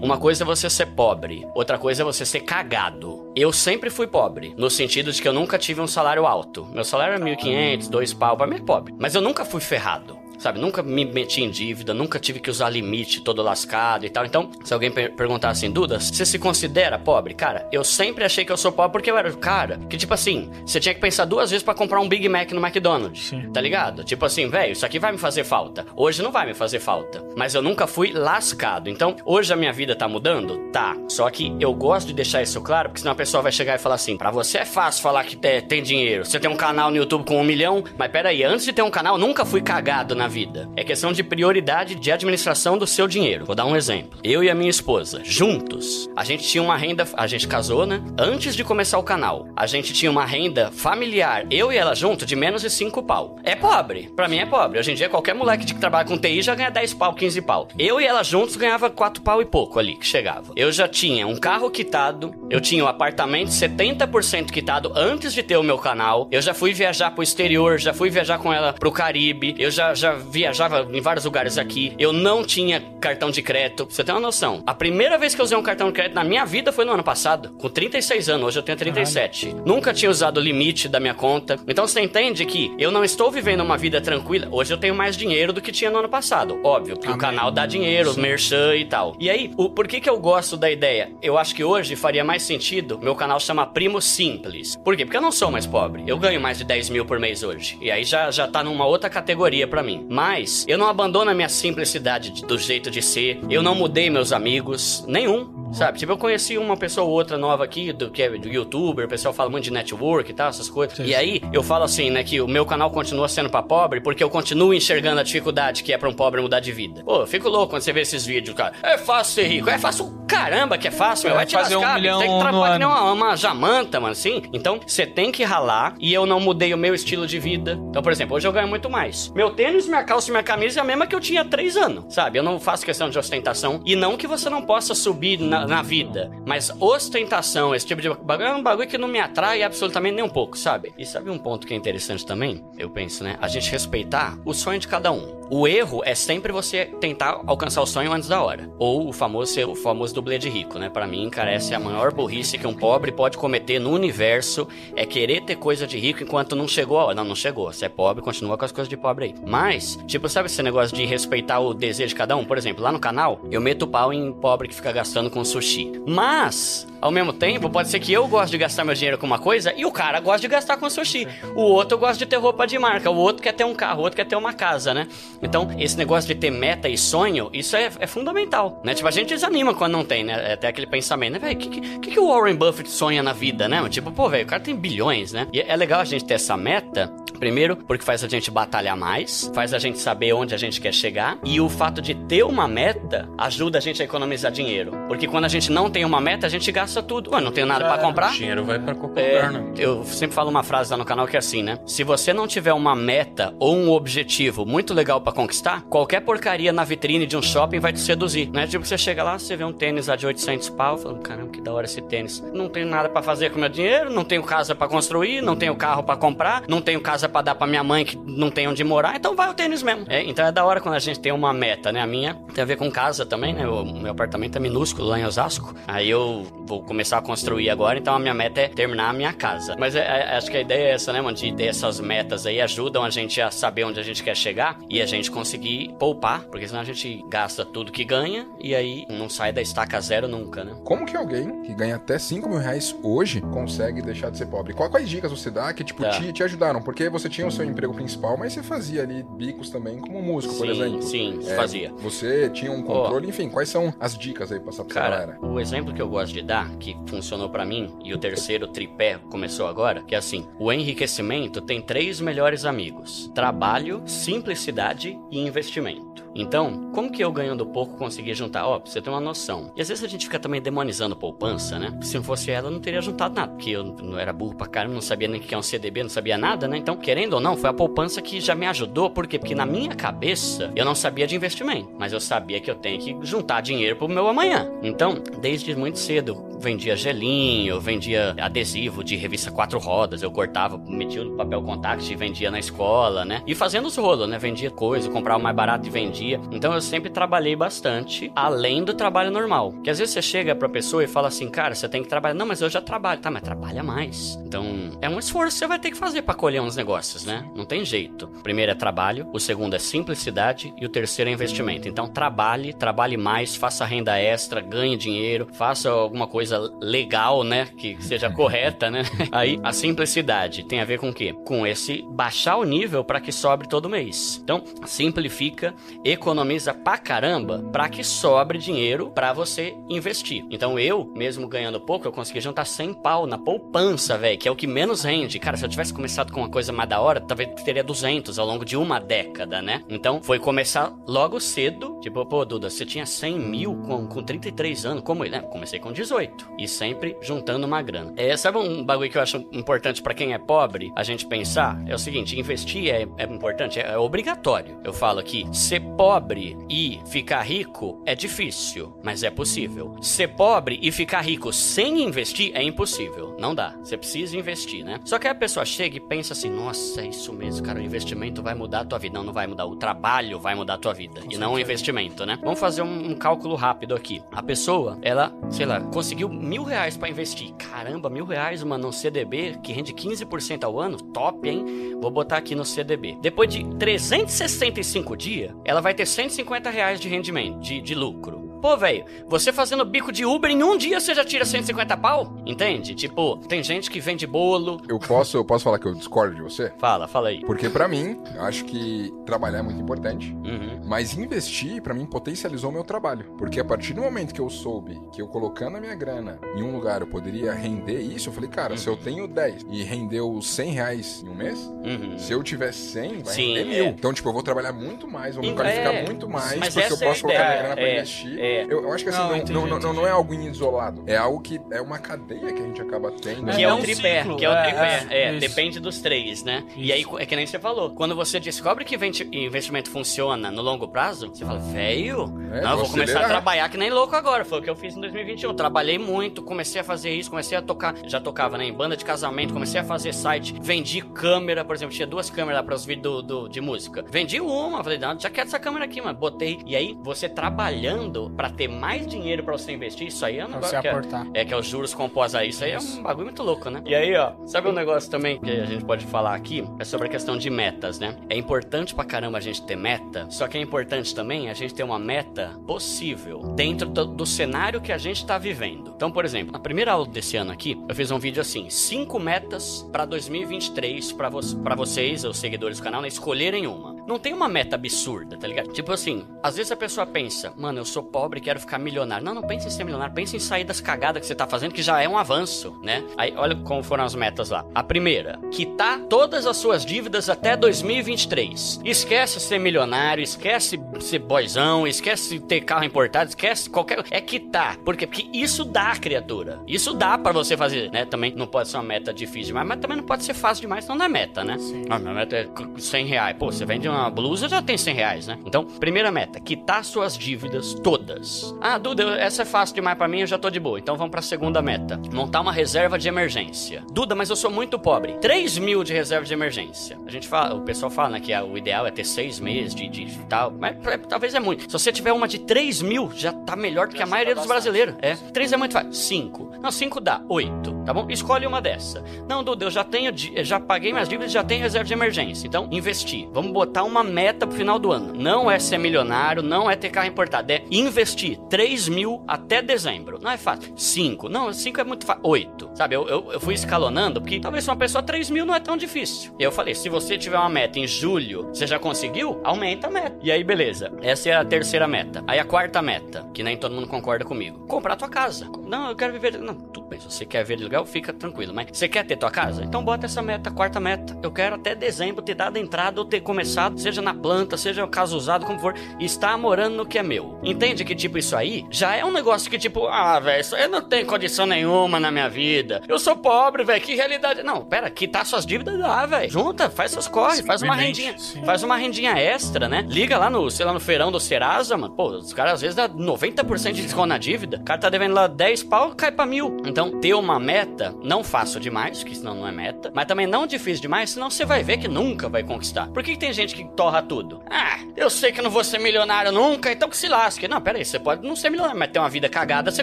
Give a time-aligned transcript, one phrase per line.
[0.00, 3.30] Uma coisa é você ser pobre, outra coisa é você ser cagado.
[3.36, 6.66] Eu sempre fui pobre, no sentido de que eu nunca tive um salário alto.
[6.72, 8.94] Meu salário era 1.500, dois pau, pra mim é pobre.
[8.98, 10.19] Mas eu nunca fui ferrado.
[10.40, 14.24] Sabe, nunca me meti em dívida, nunca tive que usar limite todo lascado e tal.
[14.24, 17.34] Então, se alguém per perguntar assim, Duda, você se considera pobre?
[17.34, 20.14] Cara, eu sempre achei que eu sou pobre porque eu era o cara que, tipo
[20.14, 23.26] assim, você tinha que pensar duas vezes para comprar um Big Mac no McDonald's.
[23.26, 23.50] Sim.
[23.52, 24.02] Tá ligado?
[24.02, 25.84] Tipo assim, velho, isso aqui vai me fazer falta.
[25.94, 27.22] Hoje não vai me fazer falta.
[27.36, 28.88] Mas eu nunca fui lascado.
[28.88, 30.70] Então, hoje a minha vida tá mudando?
[30.72, 30.96] Tá.
[31.06, 33.78] Só que eu gosto de deixar isso claro, porque senão a pessoa vai chegar e
[33.78, 36.24] falar assim: pra você é fácil falar que tem dinheiro.
[36.24, 38.90] Você tem um canal no YouTube com um milhão, mas peraí, antes de ter um
[38.90, 40.70] canal, nunca fui cagado na vida.
[40.76, 43.44] É questão de prioridade de administração do seu dinheiro.
[43.44, 44.18] Vou dar um exemplo.
[44.24, 47.06] Eu e a minha esposa, juntos, a gente tinha uma renda.
[47.14, 48.02] A gente casou, né?
[48.16, 52.24] Antes de começar o canal, a gente tinha uma renda familiar, eu e ela junto,
[52.24, 53.36] de menos de 5 pau.
[53.42, 54.10] É pobre.
[54.14, 54.78] Pra mim é pobre.
[54.78, 57.68] Hoje em dia, qualquer moleque que trabalha com TI já ganha 10 pau, 15 pau.
[57.78, 60.52] Eu e ela juntos ganhava 4 pau e pouco ali, que chegava.
[60.54, 65.56] Eu já tinha um carro quitado, eu tinha um apartamento 70% quitado antes de ter
[65.56, 66.28] o meu canal.
[66.30, 69.94] Eu já fui viajar pro exterior, já fui viajar com ela pro Caribe, eu já,
[69.94, 71.94] já viajava em vários lugares aqui.
[71.98, 73.86] Eu não tinha cartão de crédito.
[73.86, 74.62] Pra você ter uma noção.
[74.66, 76.92] A primeira vez que eu usei um cartão de crédito na minha vida foi no
[76.92, 77.50] ano passado.
[77.58, 78.48] Com 36 anos.
[78.48, 79.46] Hoje eu tenho 37.
[79.46, 79.66] Caralho.
[79.66, 81.58] Nunca tinha usado o limite da minha conta.
[81.66, 84.48] Então você entende que eu não estou vivendo uma vida tranquila.
[84.50, 86.60] Hoje eu tenho mais dinheiro do que tinha no ano passado.
[86.62, 87.16] Óbvio, que Amém.
[87.16, 89.16] o canal dá dinheiro, os merchan e tal.
[89.18, 91.10] E aí, o, por que que eu gosto da ideia?
[91.22, 92.98] Eu acho que hoje faria mais sentido.
[92.98, 94.76] Meu canal chama Primo Simples.
[94.76, 95.04] Por quê?
[95.04, 96.04] Porque eu não sou mais pobre.
[96.06, 97.78] Eu ganho mais de 10 mil por mês hoje.
[97.80, 100.06] E aí já, já tá numa outra categoria para mim.
[100.10, 103.38] Mas eu não abandono a minha simplicidade do jeito de ser.
[103.48, 105.59] Eu não mudei meus amigos, nenhum.
[105.72, 105.98] Sabe?
[105.98, 109.08] Tipo, eu conheci uma pessoa ou outra nova aqui, do que é do youtuber, o
[109.08, 110.96] pessoal fala muito de network e tal, essas coisas.
[110.96, 111.04] Sim.
[111.04, 114.22] E aí, eu falo assim, né, que o meu canal continua sendo pra pobre porque
[114.22, 117.02] eu continuo enxergando a dificuldade que é pra um pobre mudar de vida.
[117.04, 118.74] Pô, eu fico louco quando você vê esses vídeos, cara.
[118.82, 119.70] É fácil ser rico.
[119.70, 121.36] É fácil caramba que é fácil, é, meu.
[121.36, 124.12] Vai te fazer lascar, um milhão tem que trabalhar que nem uma, uma jamanta, mano,
[124.12, 124.42] assim.
[124.52, 127.78] Então, você tem que ralar e eu não mudei o meu estilo de vida.
[127.88, 129.30] Então, por exemplo, hoje eu ganho muito mais.
[129.34, 131.76] Meu tênis, minha calça e minha camisa é a mesma que eu tinha há três
[131.76, 132.38] anos, sabe?
[132.38, 135.82] Eu não faço questão de ostentação e não que você não possa subir na, na
[135.82, 136.30] vida.
[136.46, 140.24] Mas ostentação, esse tipo de bagulho é um bagulho que não me atrai absolutamente nem
[140.24, 140.92] um pouco, sabe?
[140.98, 142.64] E sabe um ponto que é interessante também?
[142.78, 143.36] Eu penso, né?
[143.40, 145.40] A gente respeitar o sonho de cada um.
[145.52, 148.70] O erro é sempre você tentar alcançar o sonho antes da hora.
[148.78, 150.88] Ou o famoso ser o famoso dublê de rico, né?
[150.88, 154.68] Para mim, cara, essa é a maior burrice que um pobre pode cometer no universo.
[154.94, 157.14] É querer ter coisa de rico enquanto não chegou a hora.
[157.16, 157.72] Não, não chegou.
[157.72, 159.34] Você é pobre, continua com as coisas de pobre aí.
[159.44, 162.44] Mas, tipo, sabe esse negócio de respeitar o desejo de cada um?
[162.44, 165.92] Por exemplo, lá no canal, eu meto pau em pobre que fica gastando com sushi.
[166.06, 169.38] Mas, ao mesmo tempo, pode ser que eu goste de gastar meu dinheiro com uma
[169.38, 171.26] coisa e o cara gosta de gastar com sushi.
[171.54, 174.02] O outro gosta de ter roupa de marca, o outro quer ter um carro, o
[174.02, 175.06] outro quer ter uma casa, né?
[175.42, 178.94] Então, esse negócio de ter meta e sonho, isso é, é fundamental, né?
[178.94, 180.50] Tipo, a gente desanima quando não tem, né?
[180.50, 181.38] É até aquele pensamento, né?
[181.38, 183.86] Velho, o que, que, que o Warren Buffett sonha na vida, né?
[183.88, 185.46] Tipo, pô, velho, o cara tem bilhões, né?
[185.52, 189.50] E é legal a gente ter essa meta, primeiro, porque faz a gente batalhar mais,
[189.54, 192.68] faz a gente saber onde a gente quer chegar, e o fato de ter uma
[192.68, 194.92] meta ajuda a gente a economizar dinheiro.
[195.08, 197.30] Porque quando a gente não tem uma meta, a gente gasta tudo.
[197.32, 198.30] Ué, não tenho nada para comprar.
[198.30, 199.72] O dinheiro vai para qualquer é, lugar, né?
[199.78, 201.78] Eu sempre falo uma frase lá no canal que é assim, né?
[201.86, 206.72] Se você não tiver uma meta ou um objetivo muito legal para conquistar, qualquer porcaria
[206.72, 208.66] na vitrine de um shopping vai te seduzir, né?
[208.66, 211.60] Tipo, você chega lá, você vê um tênis lá de 800 pau, fala, caramba, que
[211.60, 212.42] da hora esse tênis.
[212.52, 215.76] Não tenho nada para fazer com meu dinheiro, não tenho casa para construir, não tenho
[215.76, 218.82] carro para comprar, não tenho casa para dar para minha mãe que não tem onde
[218.82, 220.04] morar, então vai o tênis mesmo.
[220.08, 222.00] É, então é da hora quando a gente tem uma meta, né?
[222.00, 223.66] A minha tem a ver com casa também, né?
[223.66, 225.74] O meu apartamento é minúsculo lá em Osasco.
[225.86, 229.32] Aí eu vou começar a construir agora, então a minha meta é terminar a minha
[229.32, 229.74] casa.
[229.76, 231.36] Mas é, é, acho que a ideia é essa, né, mano?
[231.36, 234.78] De ter essas metas aí ajudam a gente a saber onde a gente quer chegar
[234.88, 239.04] e a gente conseguir poupar, porque senão a gente gasta tudo que ganha e aí
[239.08, 240.72] não sai da estaca zero nunca, né?
[240.84, 244.72] Como que alguém que ganha até 5 mil reais hoje consegue deixar de ser pobre?
[244.72, 246.10] Quais dicas você dá que, tipo, tá.
[246.10, 246.80] te, te, ajudaram?
[246.80, 250.54] Porque você tinha o seu emprego principal, mas você fazia ali bicos também como músico,
[250.54, 251.02] sim, por exemplo.
[251.02, 251.92] Sim, é, fazia.
[251.98, 255.10] Você tinha um controle, oh, enfim, quais são as dicas aí pra passar pra Cara,
[255.10, 255.38] galera?
[255.42, 259.18] o exemplo que eu gosto de dar, que funcionou para mim, e o terceiro tripé
[259.30, 266.10] começou agora, que é assim: o enriquecimento tem três melhores amigos: trabalho, simplicidade e investimento.
[266.34, 268.66] Então, como que eu ganhando pouco consegui juntar?
[268.66, 269.72] Ó, pra você ter uma noção.
[269.76, 271.98] E às vezes a gente fica também demonizando poupança, né?
[272.02, 274.68] Se não fosse ela, eu não teria juntado nada, porque eu não era burro pra
[274.68, 276.76] caramba, não sabia nem o que é um CDB, não sabia nada, né?
[276.76, 279.10] Então, querendo ou não, foi a poupança que já me ajudou.
[279.10, 279.38] Por quê?
[279.38, 283.00] Porque na minha cabeça, eu não sabia de investimento, mas eu sabia que eu tenho
[283.00, 284.70] que juntar dinheiro pro meu amanhã.
[284.82, 291.24] Então, desde muito cedo, vendia gelinho, vendia adesivo de revista quatro rodas, eu cortava, metia
[291.24, 293.42] no papel contact e vendia na escola, né?
[293.46, 294.38] E fazendo os rolos, né?
[294.38, 296.40] Vendia coisa, comprava mais barato e vendia.
[296.50, 299.72] Então eu sempre trabalhei bastante, além do trabalho normal.
[299.82, 302.34] Que às vezes você chega pra pessoa e fala assim, cara, você tem que trabalhar.
[302.34, 303.20] Não, mas eu já trabalho.
[303.20, 304.38] Tá, mas trabalha mais.
[304.44, 304.64] Então
[305.00, 307.48] é um esforço que você vai ter que fazer para colher uns negócios, né?
[307.54, 308.26] Não tem jeito.
[308.26, 311.88] O primeiro é trabalho, o segundo é simplicidade e o terceiro é investimento.
[311.88, 316.49] Então trabalhe, trabalhe mais, faça renda extra, ganhe dinheiro, faça alguma coisa
[316.80, 317.66] legal, né?
[317.76, 319.02] Que seja correta, né?
[319.30, 321.34] Aí a simplicidade tem a ver com o quê?
[321.44, 324.40] Com esse baixar o nível para que sobre todo mês.
[324.42, 325.74] Então, simplifica,
[326.04, 330.44] economiza pra caramba para que sobre dinheiro para você investir.
[330.50, 334.50] Então, eu, mesmo ganhando pouco, eu consegui juntar 100 pau na poupança, velho, que é
[334.50, 335.38] o que menos rende.
[335.38, 338.46] Cara, se eu tivesse começado com uma coisa mais da hora, talvez teria 200 ao
[338.46, 339.82] longo de uma década, né?
[339.88, 341.98] Então, foi começar logo cedo.
[342.00, 345.02] Tipo, pô, Duda, você tinha 100 mil com, com 33 anos.
[345.02, 345.40] Como, né?
[345.40, 346.39] Comecei com 18.
[346.58, 348.12] E sempre juntando uma grana.
[348.16, 351.82] É, sabe um bagulho que eu acho importante para quem é pobre a gente pensar?
[351.86, 354.80] É o seguinte: investir é, é importante, é, é, obrigatório.
[354.84, 359.96] Eu falo aqui: ser pobre e ficar rico é difícil, mas é possível.
[360.00, 363.36] Ser pobre e ficar rico sem investir é impossível.
[363.38, 363.76] Não dá.
[363.82, 365.00] Você precisa investir, né?
[365.04, 368.42] Só que a pessoa chega e pensa assim: nossa, é isso mesmo, cara, o investimento
[368.42, 369.18] vai mudar a tua vida.
[369.18, 369.66] Não, não vai mudar.
[369.66, 371.20] O trabalho vai mudar a tua vida.
[371.28, 372.38] E não o investimento, né?
[372.42, 374.22] Vamos fazer um, um cálculo rápido aqui.
[374.32, 377.52] A pessoa, ela, sei lá, conseguiu mil reais para investir.
[377.54, 380.96] Caramba, mil reais, mano, no CDB que rende 15% ao ano?
[380.96, 381.98] Top, hein?
[382.00, 383.18] Vou botar aqui no CDB.
[383.20, 388.39] Depois de 365 dias, ela vai ter 150 reais de rendimento, de, de lucro.
[388.60, 392.36] Pô, velho, você fazendo bico de Uber em um dia você já tira 150 pau?
[392.44, 392.94] Entende?
[392.94, 394.80] Tipo, tem gente que vende bolo.
[394.86, 396.70] Eu posso, eu posso falar que eu discordo de você?
[396.78, 397.40] Fala, fala aí.
[397.40, 400.32] Porque para mim, eu acho que trabalhar é muito importante.
[400.32, 400.82] Uhum.
[400.84, 403.34] Mas investir, para mim, potencializou meu trabalho.
[403.38, 406.62] Porque a partir do momento que eu soube que eu colocando a minha grana em
[406.62, 408.78] um lugar eu poderia render isso, eu falei, cara, uhum.
[408.78, 409.00] se eu uhum.
[409.00, 412.18] tenho 10 e rendeu 100 reais em um mês, uhum.
[412.18, 413.84] se eu tiver 100, vai Sim, render mil.
[413.86, 413.88] É.
[413.88, 416.04] Então, tipo, eu vou trabalhar muito mais, vou me qualificar é.
[416.04, 418.38] muito mais, Mas porque eu posso é colocar minha grana pra é, investir.
[418.38, 418.49] É.
[418.50, 418.64] É.
[418.64, 421.02] Eu, eu, acho que assim, não, não, entendi, não, não, não, é algo isolado.
[421.06, 423.50] É algo que é uma cadeia que a gente acaba tendo.
[423.52, 425.06] Que é, é o tripé, que é o tripé.
[425.10, 426.64] É, depende dos três, né?
[426.68, 426.78] Isso.
[426.78, 427.90] E aí, é que nem você falou.
[427.90, 428.96] Quando você descobre que
[429.32, 433.76] investimento funciona no longo prazo, você fala, velho, não, eu vou começar a trabalhar que
[433.76, 434.44] nem louco agora.
[434.44, 435.54] Foi o que eu fiz em 2021.
[435.54, 437.94] Trabalhei muito, comecei a fazer isso, comecei a tocar.
[438.06, 438.64] Já tocava, né?
[438.64, 442.64] Em banda de casamento, comecei a fazer site, vendi câmera, por exemplo, tinha duas câmeras
[442.64, 444.04] para os vídeos do, do, de música.
[444.08, 446.18] Vendi uma, falei, não, já quero essa câmera aqui, mano.
[446.18, 446.60] Botei.
[446.66, 450.48] E aí, você trabalhando para ter mais dinheiro para você investir, isso aí é um
[450.48, 451.02] negócio que é,
[451.34, 453.82] é, que é os juros compostos aí, isso aí é um bagulho muito louco, né?
[453.84, 456.64] E aí, ó, sabe um negócio também que a gente pode falar aqui?
[456.78, 458.16] É sobre a questão de metas, né?
[458.30, 461.74] É importante pra caramba a gente ter meta, só que é importante também a gente
[461.74, 465.92] ter uma meta possível dentro do, do cenário que a gente tá vivendo.
[465.94, 469.18] Então, por exemplo, na primeira aula desse ano aqui, eu fiz um vídeo assim, cinco
[469.18, 471.40] metas para 2023 para vo
[471.76, 473.99] vocês, os seguidores do canal, né, escolherem uma.
[474.10, 475.72] Não tem uma meta absurda, tá ligado?
[475.72, 479.24] Tipo assim, às vezes a pessoa pensa, mano, eu sou pobre e quero ficar milionário.
[479.24, 481.72] Não, não pense em ser milionário, pense em sair das cagadas que você tá fazendo,
[481.72, 483.04] que já é um avanço, né?
[483.16, 484.66] Aí, olha como foram as metas lá.
[484.74, 488.80] A primeira, quitar todas as suas dívidas até 2023.
[488.84, 494.04] Esquece ser milionário, esquece ser boizão, esquece ter carro importado, esquece qualquer.
[494.10, 494.76] É quitar.
[494.78, 495.06] Por quê?
[495.06, 496.58] Porque isso dá, criatura.
[496.66, 498.04] Isso dá para você fazer, né?
[498.06, 500.88] Também não pode ser uma meta difícil demais, mas também não pode ser fácil demais,
[500.88, 501.56] não é meta, né?
[501.58, 501.84] Sim.
[501.88, 503.36] Ah, minha meta é 100 reais.
[503.38, 505.38] Pô, você vende uma uma blusa já tem 100 reais, né?
[505.44, 508.54] Então, primeira meta, quitar suas dívidas todas.
[508.60, 510.78] Ah, Duda, essa é fácil demais para mim, eu já tô de boa.
[510.78, 513.82] Então vamos pra segunda meta, montar uma reserva de emergência.
[513.92, 515.14] Duda, mas eu sou muito pobre.
[515.20, 516.98] 3 mil de reserva de emergência.
[517.06, 519.74] A gente fala, o pessoal fala, né, que é, o ideal é ter 6 meses
[519.74, 521.64] de, de, tal, mas é, talvez é muito.
[521.64, 524.46] Se você tiver uma de 3 mil, já tá melhor do que a maioria dos
[524.46, 524.94] brasileiros.
[525.00, 525.92] É, 3 é muito fácil.
[525.92, 526.52] 5.
[526.62, 527.22] Não, 5 dá.
[527.28, 528.06] 8, tá bom?
[528.08, 529.02] Escolhe uma dessa.
[529.28, 532.46] Não, Duda, eu já tenho, já paguei minhas dívidas, já tenho reserva de emergência.
[532.46, 533.28] Então, investir.
[533.32, 535.14] Vamos botar uma meta pro final do ano.
[535.14, 540.18] Não é ser milionário, não é ter carro importado, é investir 3 mil até dezembro.
[540.20, 540.72] Não é fácil.
[540.76, 541.28] 5.
[541.28, 542.22] Não, 5 é muito fácil.
[542.24, 542.70] 8.
[542.74, 545.76] Sabe, eu, eu, eu, fui escalonando, porque talvez uma pessoa 3 mil não é tão
[545.76, 546.34] difícil.
[546.38, 549.40] Eu falei, se você tiver uma meta em julho, você já conseguiu?
[549.44, 550.18] Aumenta a meta.
[550.22, 550.92] E aí, beleza.
[551.02, 552.22] Essa é a terceira meta.
[552.26, 554.66] Aí a quarta meta, que nem todo mundo concorda comigo.
[554.66, 555.50] Comprar tua casa.
[555.66, 556.38] Não, eu quero viver.
[556.38, 558.52] Não, tu Se você quer ver legal, fica tranquilo.
[558.54, 559.62] Mas você quer ter tua casa?
[559.64, 561.18] Então bota essa meta, quarta meta.
[561.22, 565.16] Eu quero até dezembro ter dado entrada ou ter começado, seja na planta, seja casa
[565.16, 567.38] usado, como for, e estar morando no que é meu.
[567.42, 570.82] Entende que, tipo, isso aí já é um negócio que, tipo, ah, velho, aí não
[570.82, 572.82] tem condição nenhuma na minha vida.
[572.88, 574.42] Eu sou pobre, velho, que realidade.
[574.42, 576.30] Não, pera, quitar suas dívidas dá, velho.
[576.30, 578.18] Junta, faz seus corres, faz uma rendinha.
[578.18, 578.44] Sim.
[578.44, 579.84] Faz uma rendinha extra, né?
[579.88, 581.94] Liga lá no, sei lá, no feirão do Serasa, mano.
[581.94, 584.58] Pô, os caras às vezes dá 90% de desconto na dívida.
[584.58, 586.56] O cara tá devendo lá 10 pau, cai pra mil.
[586.64, 590.46] Então, ter uma meta, não fácil demais, que senão não é meta, mas também não
[590.46, 592.86] difícil demais, senão você vai ver que nunca vai conquistar.
[592.88, 594.40] Por que, que tem gente que torra tudo?
[594.48, 597.48] Ah, eu sei que não vou ser milionário nunca, então que se lasque.
[597.48, 599.82] Não, pera aí, você pode não ser milionário, mas ter uma vida cagada, você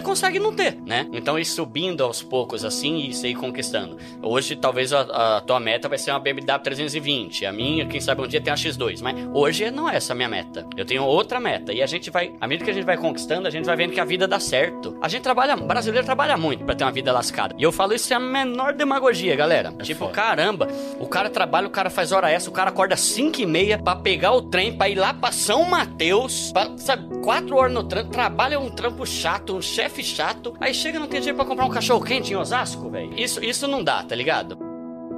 [0.00, 1.06] consegue não ter, né?
[1.12, 3.98] Então, ir subindo aos poucos assim e você ir conquistando.
[4.22, 7.46] Hoje, talvez a, a tua meta vai ser uma BMW 320.
[7.46, 9.00] A minha, quem sabe um dia tem a X2.
[9.02, 10.66] Mas hoje não é essa a minha meta.
[10.76, 11.72] Eu tenho outra meta.
[11.72, 13.92] E a gente vai, à medida que a gente vai conquistando, a gente vai vendo
[13.92, 14.96] que a vida dá certo.
[15.02, 17.54] A gente trabalha, brasileiro trabalha muito para ter uma vida lascada.
[17.58, 19.72] E eu falo isso é a menor demagogia, galera.
[19.78, 20.12] É tipo, foda.
[20.12, 20.68] caramba,
[20.98, 23.96] o cara trabalha, o cara faz hora essa, o cara acorda 5 e meia pra
[23.96, 28.10] pegar o trem, pra ir lá pra São Mateus, pra, sabe, 4 horas no trampo,
[28.10, 31.70] trabalha um trampo chato, um chefe chato, aí chega não tem dinheiro pra comprar um
[31.70, 33.12] cachorro quente em Osasco, velho.
[33.18, 34.67] Isso, isso não dá, tá ligado?